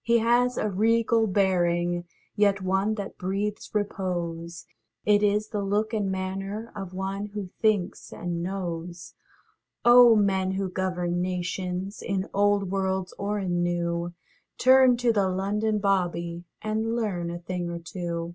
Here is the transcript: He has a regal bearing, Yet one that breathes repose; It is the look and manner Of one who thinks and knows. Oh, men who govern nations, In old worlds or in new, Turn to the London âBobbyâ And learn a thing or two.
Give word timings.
He 0.00 0.20
has 0.20 0.56
a 0.56 0.70
regal 0.70 1.26
bearing, 1.26 2.06
Yet 2.34 2.62
one 2.62 2.94
that 2.94 3.18
breathes 3.18 3.74
repose; 3.74 4.64
It 5.04 5.22
is 5.22 5.48
the 5.48 5.60
look 5.60 5.92
and 5.92 6.10
manner 6.10 6.72
Of 6.74 6.94
one 6.94 7.26
who 7.34 7.50
thinks 7.60 8.10
and 8.10 8.42
knows. 8.42 9.12
Oh, 9.84 10.16
men 10.16 10.52
who 10.52 10.70
govern 10.70 11.20
nations, 11.20 12.00
In 12.00 12.26
old 12.32 12.70
worlds 12.70 13.12
or 13.18 13.38
in 13.38 13.62
new, 13.62 14.14
Turn 14.56 14.96
to 14.96 15.12
the 15.12 15.28
London 15.28 15.78
âBobbyâ 15.78 16.44
And 16.62 16.96
learn 16.96 17.30
a 17.30 17.38
thing 17.38 17.68
or 17.68 17.78
two. 17.78 18.34